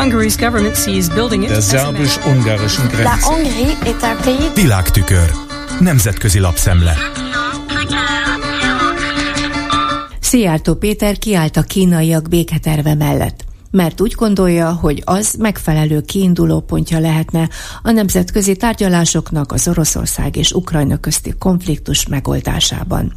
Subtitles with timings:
[0.00, 3.26] Der szerbus-ungarischen Grenze.
[4.54, 5.30] Világtükör.
[5.80, 6.96] Nemzetközi lapszemle.
[10.20, 16.98] Szijjártó Péter kiállt a kínaiak béketerve mellett mert úgy gondolja, hogy az megfelelő kiinduló pontja
[16.98, 17.48] lehetne
[17.82, 23.12] a nemzetközi tárgyalásoknak az Oroszország és Ukrajna közti konfliktus megoldásában.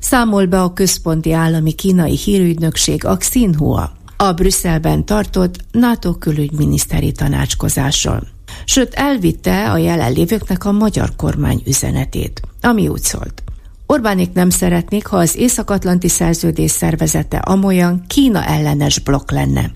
[0.00, 8.26] Számol be a központi állami kínai hírügynökség a Xinhua a Brüsszelben tartott NATO külügyminiszteri tanácskozásról.
[8.64, 13.42] Sőt, elvitte a jelenlévőknek a magyar kormány üzenetét, ami úgy szólt.
[13.86, 19.70] Orbánik nem szeretnék, ha az Észak-Atlanti Szerződés szervezete amolyan Kína ellenes blokk lenne.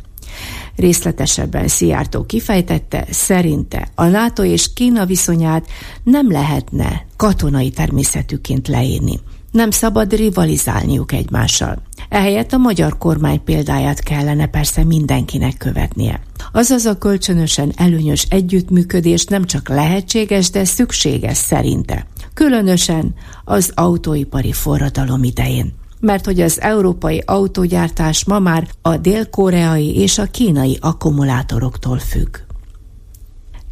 [0.77, 5.67] Részletesebben Szijjártó kifejtette, szerinte a NATO és Kína viszonyát
[6.03, 9.21] nem lehetne katonai természetűként leírni.
[9.51, 11.83] Nem szabad rivalizálniuk egymással.
[12.11, 16.21] Ehelyett a magyar kormány példáját kellene persze mindenkinek követnie.
[16.53, 22.07] Azaz a kölcsönösen előnyös együttműködés nem csak lehetséges, de szükséges szerinte.
[22.35, 30.19] Különösen az autóipari forradalom idején mert hogy az európai autógyártás ma már a dél-koreai és
[30.19, 32.37] a kínai akkumulátoroktól függ.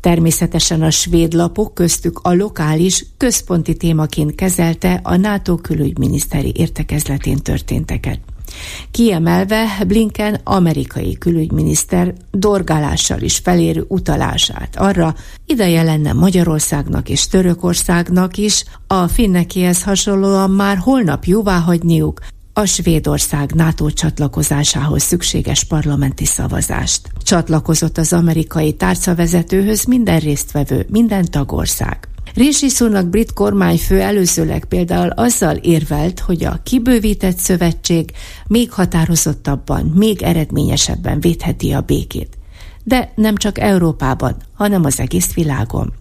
[0.09, 8.21] Természetesen a svéd lapok köztük a lokális, központi témaként kezelte a NATO külügyminiszteri értekezletén történteket.
[8.91, 15.15] Kiemelve Blinken amerikai külügyminiszter dorgálással is felérő utalását arra,
[15.47, 22.21] ideje lenne Magyarországnak és Törökországnak is a finnekihez hasonlóan már holnap jóváhagyniuk
[22.59, 27.11] a Svédország NATO csatlakozásához szükséges parlamenti szavazást.
[27.23, 32.09] Csatlakozott az amerikai tárcavezetőhöz minden résztvevő, minden tagország.
[32.35, 38.11] Rishi Sunak brit kormányfő előzőleg például azzal érvelt, hogy a kibővített szövetség
[38.47, 42.39] még határozottabban, még eredményesebben védheti a békét.
[42.85, 45.93] De nem csak Európában, hanem az egész világon.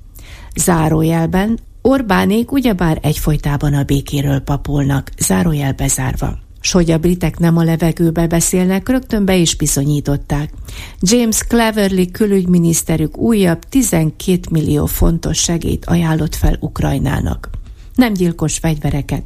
[0.55, 7.63] Zárójelben Orbánék ugyebár egyfolytában a békéről papolnak, zárójel bezárva s hogy a britek nem a
[7.63, 10.53] levegőbe beszélnek, rögtön be is bizonyították.
[10.99, 17.49] James Cleverly külügyminiszterük újabb 12 millió fontos segélyt ajánlott fel Ukrajnának.
[17.95, 19.23] Nem gyilkos fegyvereket,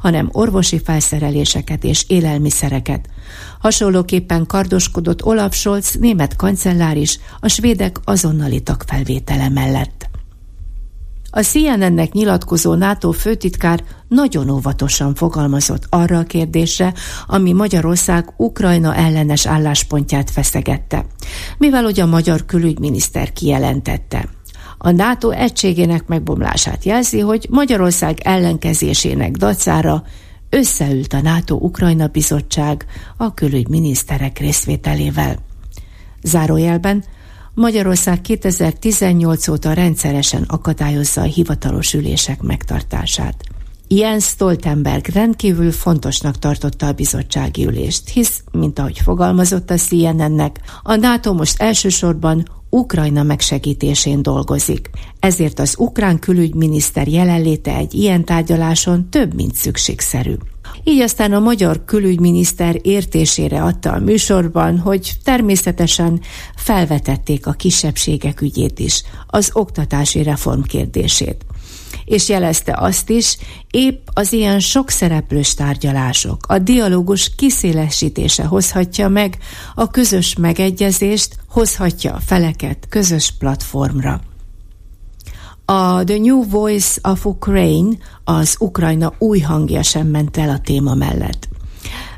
[0.00, 3.08] hanem orvosi felszereléseket és élelmiszereket.
[3.60, 10.08] Hasonlóképpen kardoskodott Olaf Scholz, német kancellár is, a svédek azonnali tagfelvétele mellett.
[11.30, 16.94] A CNN-nek nyilatkozó NATO főtitkár nagyon óvatosan fogalmazott arra a kérdésre,
[17.26, 21.06] ami Magyarország Ukrajna ellenes álláspontját feszegette,
[21.58, 24.28] mivel hogy a magyar külügyminiszter kijelentette.
[24.78, 30.02] A NATO egységének megbomlását jelzi, hogy Magyarország ellenkezésének dacára
[30.50, 35.36] összeült a NATO-Ukrajna bizottság a külügyminiszterek részvételével.
[36.22, 37.04] Zárójelben
[37.58, 43.44] Magyarország 2018 óta rendszeresen akadályozza a hivatalos ülések megtartását.
[43.88, 50.94] Jens Stoltenberg rendkívül fontosnak tartotta a bizottsági ülést, hisz, mint ahogy fogalmazott a CNN-nek, a
[50.94, 54.90] NATO most elsősorban Ukrajna megsegítésén dolgozik.
[55.20, 60.34] Ezért az ukrán külügyminiszter jelenléte egy ilyen tárgyaláson több, mint szükségszerű.
[60.84, 66.20] Így aztán a magyar külügyminiszter értésére adta a műsorban, hogy természetesen
[66.56, 71.46] felvetették a kisebbségek ügyét is, az oktatási reform kérdését
[72.08, 73.36] és jelezte azt is,
[73.70, 79.38] épp az ilyen sok szereplős tárgyalások, a dialógus kiszélesítése hozhatja meg
[79.74, 84.20] a közös megegyezést, hozhatja a feleket közös platformra.
[85.70, 90.94] A The New Voice of Ukraine, az Ukrajna új hangja sem ment el a téma
[90.94, 91.48] mellett.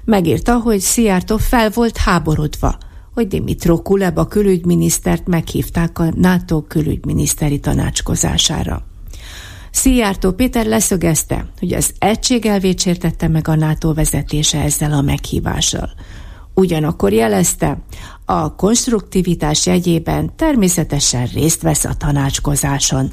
[0.04, 2.78] Megírta, hogy Szijjártó fel volt háborodva,
[3.14, 8.86] hogy Dimitro Kuleba külügyminisztert meghívták a NATO külügyminiszteri tanácskozására.
[9.70, 15.90] Szijjártó Péter leszögezte, hogy az egység elvét sértette meg a NATO vezetése ezzel a meghívással.
[16.54, 17.78] Ugyanakkor jelezte,
[18.30, 23.10] a konstruktivitás jegyében természetesen részt vesz a tanácskozáson.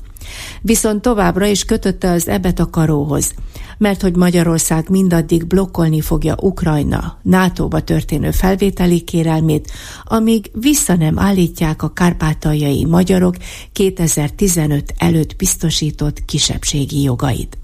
[0.61, 3.33] Viszont továbbra is kötötte az ebet a karóhoz,
[3.77, 9.71] mert hogy Magyarország mindaddig blokkolni fogja Ukrajna NATO-ba történő felvételi kérelmét,
[10.03, 13.35] amíg vissza nem állítják a kárpátaljai magyarok
[13.71, 17.57] 2015 előtt biztosított kisebbségi jogait.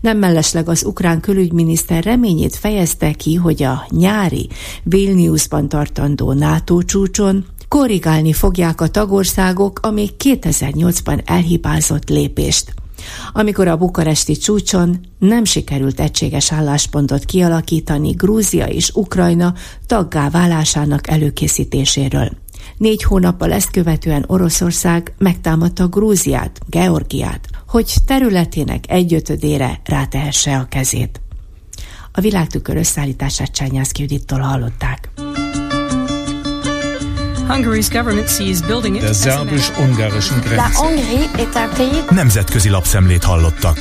[0.00, 4.48] Nem mellesleg az ukrán külügyminiszter reményét fejezte ki, hogy a nyári
[4.82, 12.74] Vilniusban tartandó NATO csúcson korrigálni fogják a tagországok a még 2008-ban elhibázott lépést.
[13.32, 19.54] Amikor a bukaresti csúcson nem sikerült egységes álláspontot kialakítani Grúzia és Ukrajna
[19.86, 22.43] taggá válásának előkészítéséről.
[22.76, 31.20] Négy hónappal ezt követően Oroszország megtámadta Grúziát, Georgiát, hogy területének egyötödére rátehesse a kezét.
[32.12, 35.08] A világtükör összeállítását Csányászki Judittól hallották.
[39.00, 40.64] Der szerbus-ungarischen Grenze.
[42.10, 43.78] Nemzetközi lapszemlét hallottak.